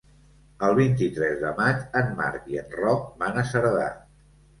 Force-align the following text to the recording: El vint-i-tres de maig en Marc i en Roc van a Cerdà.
El 0.67 0.71
vint-i-tres 0.77 1.35
de 1.43 1.51
maig 1.59 1.83
en 2.01 2.09
Marc 2.21 2.47
i 2.55 2.61
en 2.61 2.73
Roc 2.79 3.05
van 3.25 3.39
a 3.43 3.45
Cerdà. 3.51 3.85